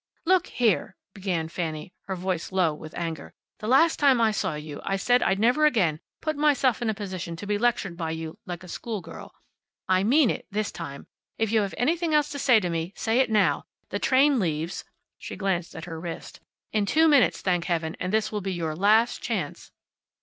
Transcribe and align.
"Look 0.25 0.47
here!" 0.47 0.95
began 1.13 1.47
Fanny, 1.47 1.93
her 2.07 2.15
voice 2.15 2.51
low 2.51 2.73
with 2.73 2.95
anger; 2.97 3.35
"the 3.59 3.67
last 3.67 3.99
time 3.99 4.19
I 4.19 4.31
saw 4.31 4.55
you 4.55 4.81
I 4.83 4.95
said 4.95 5.21
I'd 5.21 5.37
never 5.37 5.67
again 5.67 5.99
put 6.21 6.35
myself 6.35 6.81
in 6.81 6.89
a 6.89 6.95
position 6.95 7.35
to 7.35 7.45
be 7.45 7.59
lectured 7.59 7.97
by 7.97 8.09
you, 8.09 8.39
like 8.47 8.63
a 8.63 8.67
schoolgirl. 8.67 9.31
I 9.87 10.03
mean 10.03 10.31
it, 10.31 10.47
this 10.49 10.71
time. 10.71 11.05
If 11.37 11.51
you 11.51 11.61
have 11.61 11.75
anything 11.77 12.15
else 12.15 12.29
to 12.31 12.39
say 12.39 12.59
to 12.61 12.69
me, 12.71 12.93
say 12.95 13.19
it 13.19 13.29
now. 13.29 13.65
The 13.89 13.99
train 13.99 14.39
leaves" 14.39 14.85
she 15.19 15.35
glanced 15.35 15.75
at 15.75 15.85
her 15.85 15.99
wrist 15.99 16.39
"in 16.71 16.87
two 16.87 17.07
minutes, 17.07 17.41
thank 17.41 17.65
Heaven, 17.65 17.95
and 17.99 18.11
this 18.11 18.31
will 18.31 18.41
be 18.41 18.53
your 18.53 18.75
last 18.75 19.21
chance." 19.21 19.69